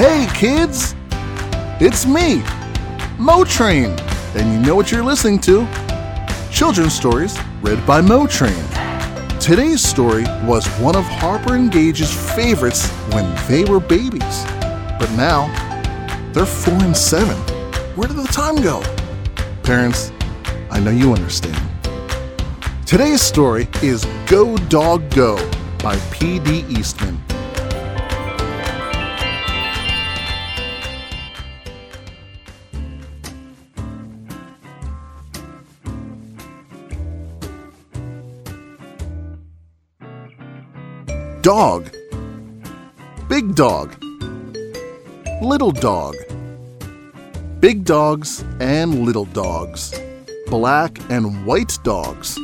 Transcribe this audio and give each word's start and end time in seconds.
Hey 0.00 0.26
kids! 0.32 0.94
It's 1.78 2.06
me, 2.06 2.40
Motrain, 3.18 4.00
and 4.34 4.50
you 4.50 4.58
know 4.66 4.74
what 4.74 4.90
you're 4.90 5.04
listening 5.04 5.38
to? 5.40 5.68
Children's 6.50 6.94
stories 6.94 7.38
read 7.60 7.86
by 7.86 8.00
Motrain. 8.00 8.58
Today's 9.38 9.82
story 9.82 10.22
was 10.46 10.66
one 10.78 10.96
of 10.96 11.04
Harper 11.04 11.54
and 11.54 11.70
Gage's 11.70 12.10
favorites 12.34 12.88
when 13.12 13.30
they 13.46 13.70
were 13.70 13.78
babies. 13.78 14.46
But 14.98 15.10
now, 15.18 15.48
they're 16.32 16.46
four 16.46 16.82
and 16.82 16.96
seven. 16.96 17.36
Where 17.94 18.08
did 18.08 18.16
the 18.16 18.28
time 18.28 18.56
go? 18.56 18.82
Parents, 19.64 20.12
I 20.70 20.80
know 20.80 20.92
you 20.92 21.12
understand. 21.12 21.60
Today's 22.86 23.20
story 23.20 23.68
is 23.82 24.06
Go 24.24 24.56
Dog 24.70 25.10
Go 25.10 25.36
by 25.82 25.98
P.D. 26.10 26.64
Eastman. 26.70 27.22
Dog. 41.42 41.90
Big 43.30 43.54
dog. 43.54 43.96
Little 45.40 45.70
dog. 45.70 46.14
Big 47.60 47.82
dogs 47.82 48.44
and 48.60 49.06
little 49.06 49.24
dogs. 49.24 49.98
Black 50.48 50.98
and 51.08 51.46
white 51.46 51.78
dogs. 51.82 52.38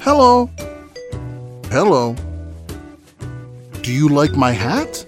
Hello. 0.00 0.50
Hello. 1.70 2.14
Do 3.80 3.90
you 3.90 4.10
like 4.10 4.32
my 4.32 4.50
hat? 4.52 5.06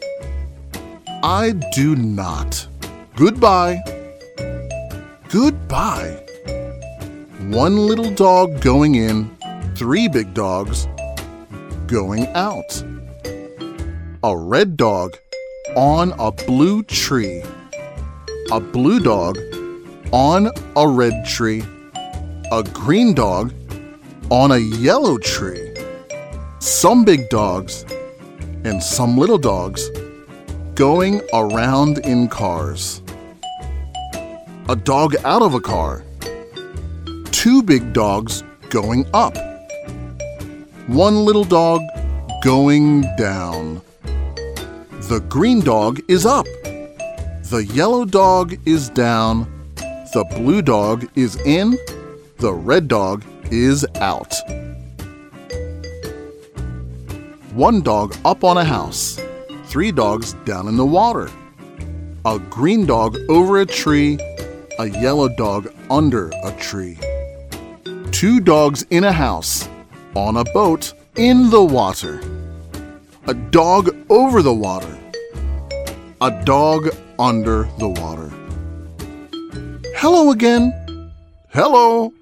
I 1.23 1.51
do 1.75 1.95
not. 1.97 2.67
Goodbye. 3.15 3.79
Goodbye. 5.29 6.25
One 7.51 7.77
little 7.77 8.11
dog 8.11 8.63
going 8.63 8.95
in, 8.95 9.31
three 9.75 10.09
big 10.09 10.33
dogs 10.33 10.89
going 11.91 12.29
out. 12.29 12.85
A 14.23 14.37
red 14.37 14.77
dog 14.77 15.19
on 15.75 16.13
a 16.21 16.31
blue 16.31 16.85
tree. 16.85 17.43
A 18.53 18.61
blue 18.61 19.01
dog 19.01 19.39
on 20.13 20.51
a 20.77 20.87
red 20.87 21.27
tree. 21.27 21.65
A 22.53 22.63
green 22.63 23.13
dog 23.13 23.53
on 24.31 24.53
a 24.53 24.59
yellow 24.59 25.19
tree. 25.19 25.75
Some 26.61 27.05
big 27.05 27.29
dogs 27.29 27.85
and 28.63 28.81
some 28.81 29.19
little 29.19 29.39
dogs 29.39 29.91
going 30.77 31.21
around 31.33 31.99
in 32.07 32.29
cars. 32.29 33.03
A 34.69 34.77
dog 34.77 35.17
out 35.25 35.43
of 35.43 35.55
a 35.55 35.61
car. 35.61 36.05
Two 37.33 37.65
big 37.65 37.93
dogs 37.93 38.45
going 38.69 39.05
up. 39.13 39.50
One 40.91 41.25
little 41.25 41.45
dog 41.45 41.83
going 42.43 43.03
down. 43.17 43.81
The 45.03 45.25
green 45.29 45.61
dog 45.61 46.01
is 46.09 46.27
up. 46.27 46.47
The 47.45 47.65
yellow 47.73 48.05
dog 48.05 48.57
is 48.67 48.89
down. 48.89 49.47
The 49.77 50.25
blue 50.35 50.63
dog 50.63 51.09
is 51.15 51.37
in. 51.47 51.79
The 52.39 52.53
red 52.53 52.89
dog 52.89 53.25
is 53.53 53.87
out. 54.01 54.35
One 57.55 57.83
dog 57.83 58.17
up 58.25 58.43
on 58.43 58.57
a 58.57 58.65
house. 58.65 59.21
Three 59.67 59.93
dogs 59.93 60.33
down 60.45 60.67
in 60.67 60.77
the 60.77 60.85
water. 60.85 61.31
A 62.25 62.41
green 62.41 62.85
dog 62.85 63.17
over 63.29 63.61
a 63.61 63.67
tree. 63.67 64.19
A 64.81 64.89
yellow 64.89 65.29
dog 65.29 65.73
under 65.89 66.31
a 66.43 66.51
tree. 66.59 66.99
Two 68.11 68.41
dogs 68.41 68.85
in 68.91 69.05
a 69.05 69.13
house. 69.13 69.69
On 70.17 70.37
a 70.39 70.45
boat 70.53 70.93
in 71.15 71.51
the 71.51 71.63
water. 71.63 72.21
A 73.29 73.35
dog 73.35 73.95
over 74.09 74.43
the 74.43 74.53
water. 74.53 74.99
A 76.21 76.43
dog 76.45 76.89
under 77.17 77.69
the 77.79 77.89
water. 77.89 78.29
Hello 79.97 80.33
again. 80.33 80.73
Hello. 81.51 82.13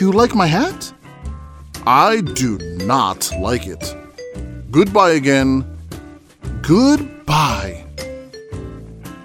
You 0.00 0.10
like 0.10 0.34
my 0.34 0.46
hat? 0.46 0.92
I 1.86 2.22
do 2.22 2.58
not 2.84 3.30
like 3.38 3.68
it. 3.68 3.96
Goodbye 4.72 5.12
again. 5.12 5.64
Goodbye. 6.62 7.84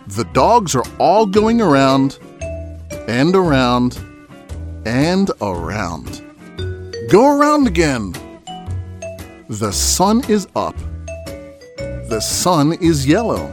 The 0.08 0.28
dogs 0.34 0.76
are 0.76 0.86
all 1.00 1.26
going 1.26 1.62
around 1.62 2.20
and 3.08 3.36
around 3.36 4.00
and 4.86 5.32
around. 5.42 6.22
Go 7.13 7.38
around 7.38 7.68
again. 7.68 8.12
The 9.47 9.72
sun 9.72 10.24
is 10.28 10.47
up. 10.56 10.75
The 11.78 12.19
sun 12.19 12.74
is 12.81 13.06
yellow. 13.06 13.51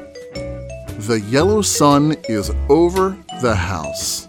The 1.01 1.23
yellow 1.29 1.61
sun 1.61 2.17
is 2.27 2.51
over 2.71 3.19
the 3.43 3.55
house. 3.55 4.29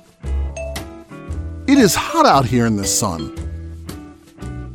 It 1.65 1.77
is 1.77 1.95
hot 1.95 2.25
out 2.25 2.43
here 2.43 2.65
in 2.65 2.75
the 2.75 2.85
sun. 2.85 3.31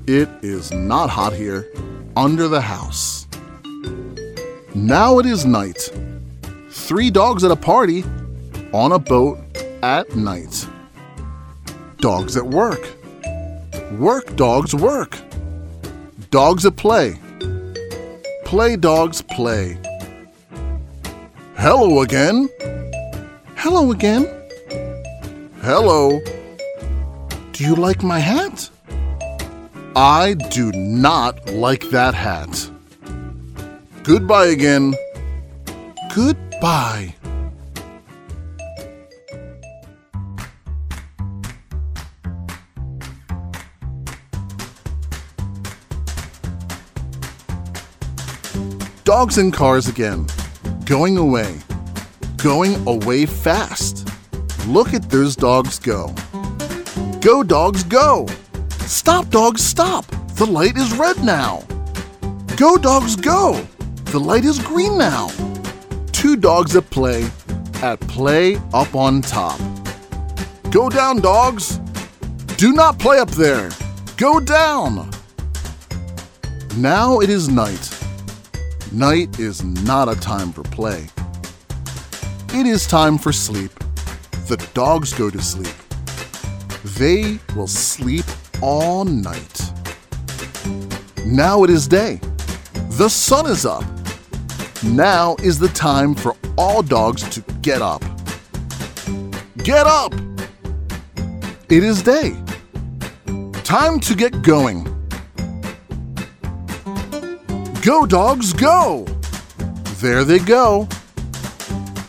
It 0.06 0.30
is 0.40 0.72
not 0.72 1.10
hot 1.10 1.34
here 1.34 1.70
under 2.16 2.48
the 2.48 2.62
house. 2.62 3.26
Now 4.74 5.18
it 5.18 5.26
is 5.26 5.44
night. 5.44 5.90
Three 6.70 7.10
dogs 7.10 7.44
at 7.44 7.50
a 7.50 7.56
party 7.56 8.04
on 8.72 8.92
a 8.92 8.98
boat 8.98 9.38
at 9.82 10.16
night. 10.16 10.66
Dogs 11.98 12.38
at 12.38 12.46
work. 12.46 12.96
Work 13.92 14.34
dogs 14.34 14.74
work. 14.74 15.16
Dogs 16.30 16.66
at 16.66 16.76
play. 16.76 17.18
Play 18.44 18.76
dogs 18.76 19.22
play. 19.22 19.78
Hello 21.56 22.02
again. 22.02 22.48
Hello 23.54 23.92
again. 23.92 24.26
Hello. 25.62 26.20
Do 27.52 27.64
you 27.64 27.76
like 27.76 28.02
my 28.02 28.18
hat? 28.18 28.68
I 29.94 30.34
do 30.50 30.72
not 30.72 31.48
like 31.50 31.88
that 31.90 32.12
hat. 32.14 32.70
Goodbye 34.02 34.46
again. 34.46 34.94
Goodbye. 36.12 37.14
Dogs 49.06 49.38
in 49.38 49.52
cars 49.52 49.86
again. 49.86 50.26
Going 50.84 51.16
away. 51.16 51.60
Going 52.38 52.74
away 52.88 53.24
fast. 53.24 54.08
Look 54.66 54.94
at 54.94 55.08
those 55.10 55.36
dogs 55.36 55.78
go. 55.78 56.12
Go, 57.20 57.44
dogs, 57.44 57.84
go! 57.84 58.26
Stop, 58.80 59.28
dogs, 59.28 59.62
stop! 59.62 60.04
The 60.34 60.44
light 60.44 60.76
is 60.76 60.92
red 60.98 61.22
now. 61.22 61.62
Go, 62.56 62.76
dogs, 62.76 63.14
go! 63.14 63.64
The 64.06 64.18
light 64.18 64.44
is 64.44 64.58
green 64.58 64.98
now. 64.98 65.30
Two 66.10 66.34
dogs 66.34 66.74
at 66.74 66.90
play, 66.90 67.30
at 67.84 68.00
play 68.08 68.56
up 68.74 68.92
on 68.96 69.22
top. 69.22 69.60
Go 70.72 70.90
down, 70.90 71.20
dogs! 71.20 71.78
Do 72.56 72.72
not 72.72 72.98
play 72.98 73.20
up 73.20 73.30
there! 73.30 73.70
Go 74.16 74.40
down! 74.40 75.08
Now 76.76 77.20
it 77.20 77.30
is 77.30 77.48
night. 77.48 77.92
Night 78.96 79.38
is 79.38 79.62
not 79.62 80.08
a 80.08 80.18
time 80.18 80.50
for 80.54 80.62
play. 80.62 81.06
It 82.54 82.64
is 82.66 82.86
time 82.86 83.18
for 83.18 83.30
sleep. 83.30 83.70
The 84.48 84.56
dogs 84.72 85.12
go 85.12 85.28
to 85.28 85.42
sleep. 85.42 85.76
They 86.96 87.38
will 87.54 87.66
sleep 87.66 88.24
all 88.62 89.04
night. 89.04 89.70
Now 91.26 91.62
it 91.62 91.68
is 91.68 91.86
day. 91.86 92.20
The 92.92 93.10
sun 93.10 93.44
is 93.44 93.66
up. 93.66 93.84
Now 94.82 95.36
is 95.42 95.58
the 95.58 95.68
time 95.68 96.14
for 96.14 96.34
all 96.56 96.80
dogs 96.80 97.22
to 97.34 97.42
get 97.60 97.82
up. 97.82 98.02
Get 99.58 99.86
up! 99.86 100.14
It 101.68 101.84
is 101.84 102.02
day. 102.02 102.34
Time 103.62 104.00
to 104.00 104.14
get 104.14 104.40
going. 104.40 104.95
Go, 107.86 108.04
dogs, 108.04 108.52
go! 108.52 109.04
There 110.00 110.24
they 110.24 110.40
go. 110.40 110.88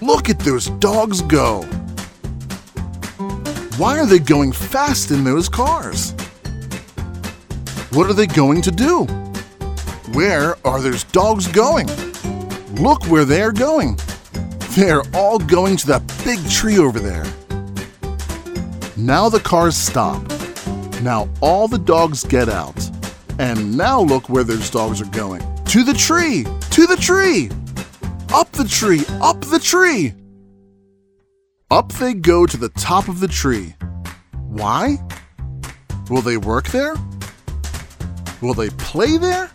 Look 0.02 0.28
at 0.28 0.40
those 0.40 0.72
dogs 0.80 1.22
go. 1.22 1.62
Why 3.78 4.00
are 4.00 4.08
they 4.08 4.18
going 4.18 4.54
fast 4.54 5.12
in 5.12 5.24
those 5.24 5.48
cars? 5.48 6.14
What 7.92 8.10
are 8.10 8.14
they 8.14 8.26
going 8.26 8.64
to 8.64 8.72
do? 8.72 9.04
Where 10.14 10.56
are 10.66 10.82
those 10.82 11.04
dogs 11.04 11.48
going? 11.48 11.86
Look 12.82 13.04
where 13.04 13.24
they're 13.24 13.52
going. 13.52 14.00
They're 14.72 15.04
all 15.14 15.38
going 15.38 15.78
to 15.78 15.88
that 15.90 16.02
big 16.26 16.40
tree 16.50 16.80
over 16.80 17.00
there. 17.00 17.26
Now 18.98 19.30
the 19.30 19.42
cars 19.42 19.78
stop. 19.78 20.24
Now 21.04 21.30
all 21.40 21.68
the 21.68 21.78
dogs 21.78 22.24
get 22.24 22.50
out. 22.50 22.90
And 23.38 23.78
now 23.78 24.02
look 24.02 24.28
where 24.28 24.44
those 24.44 24.72
dogs 24.72 25.00
are 25.02 25.12
going. 25.12 25.44
To 25.70 25.84
the 25.84 25.94
tree! 25.94 26.46
To 26.72 26.88
the 26.88 26.96
tree! 26.96 27.50
Up 28.34 28.50
the 28.54 28.64
tree! 28.64 29.04
Up 29.22 29.42
the 29.42 29.60
tree! 29.60 30.14
Up 31.70 31.92
they 31.92 32.14
go 32.14 32.46
to 32.46 32.56
the 32.56 32.70
top 32.70 33.10
of 33.10 33.20
the 33.20 33.28
tree. 33.28 33.76
Why? 34.48 34.98
Will 36.10 36.22
they 36.22 36.38
work 36.38 36.70
there? 36.70 36.96
Will 38.42 38.54
they 38.54 38.70
play 38.72 39.18
there? 39.18 39.48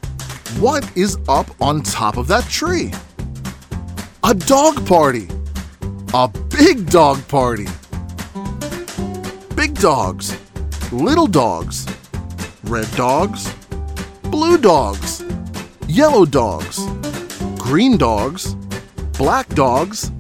What 0.61 0.85
is 0.95 1.17
up 1.29 1.47
on 1.63 1.81
top 1.81 2.19
of 2.19 2.29
that 2.29 2.45
tree? 2.45 2.93
A 4.23 4.35
dog 4.35 4.87
party! 4.87 5.29
A 6.13 6.29
big 6.51 6.91
dog 6.91 7.27
party! 7.27 7.69
Big 9.57 9.75
dogs, 9.77 10.37
little 10.93 11.27
dogs, 11.27 11.87
red 12.65 12.91
dogs, 12.97 13.51
blue 14.25 14.59
dogs, 14.59 15.22
yellow 15.93 16.25
dogs, 16.25 16.81
green 17.59 17.99
dogs, 17.99 18.55
black 19.19 19.47
dogs, 19.51 20.11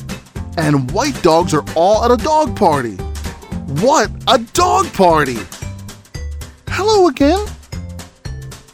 and 0.58 0.90
white 0.90 1.20
dogs 1.22 1.54
are 1.54 1.64
all 1.74 2.04
at 2.04 2.10
a 2.10 2.22
dog 2.22 2.54
party. 2.54 2.96
What 3.80 4.10
a 4.28 4.38
dog 4.52 4.92
party! 4.92 5.38
Hello 6.68 7.08
again. 7.08 7.46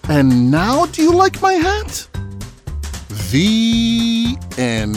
And 0.08 0.50
now 0.50 0.86
do 0.86 1.02
you 1.02 1.14
like 1.14 1.40
my 1.40 1.52
hat? 1.52 2.08
The 3.30 4.36
end. 4.56 4.96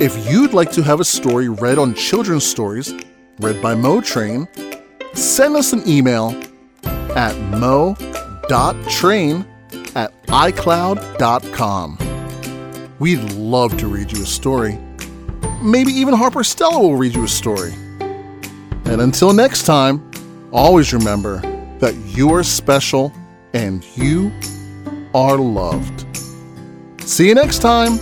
If 0.00 0.30
you'd 0.30 0.54
like 0.54 0.72
to 0.72 0.82
have 0.82 0.98
a 1.00 1.04
story 1.04 1.50
read 1.50 1.76
on 1.78 1.92
Children's 1.92 2.46
Stories, 2.46 2.94
read 3.38 3.60
by 3.60 3.74
Mo 3.74 4.00
Train, 4.00 4.48
send 5.12 5.56
us 5.56 5.74
an 5.74 5.86
email 5.86 6.34
at 7.14 7.36
mo.train 7.58 9.44
at 9.94 10.22
icloud.com. 10.28 11.98
We'd 12.98 13.22
love 13.34 13.76
to 13.76 13.88
read 13.88 14.10
you 14.10 14.22
a 14.22 14.26
story. 14.26 14.78
Maybe 15.60 15.92
even 15.92 16.14
Harper 16.14 16.44
Stella 16.44 16.80
will 16.80 16.96
read 16.96 17.14
you 17.14 17.24
a 17.24 17.28
story. 17.28 17.74
And 18.86 19.02
until 19.02 19.34
next 19.34 19.64
time, 19.64 20.10
always 20.50 20.94
remember 20.94 21.42
that 21.78 21.94
you 22.06 22.32
are 22.32 22.42
special 22.42 23.12
and 23.52 23.84
you 23.98 24.32
are 25.12 25.36
loved. 25.36 26.06
See 27.06 27.28
you 27.28 27.34
next 27.34 27.58
time. 27.58 28.00